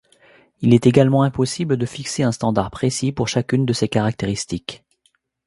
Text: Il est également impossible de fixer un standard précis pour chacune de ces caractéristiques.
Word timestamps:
Il 0.61 0.73
est 0.73 0.87
également 0.87 1.21
impossible 1.21 1.77
de 1.77 1.85
fixer 1.85 2.23
un 2.23 2.31
standard 2.31 2.71
précis 2.71 3.11
pour 3.11 3.27
chacune 3.27 3.67
de 3.67 3.73
ces 3.73 3.87
caractéristiques. 3.87 4.83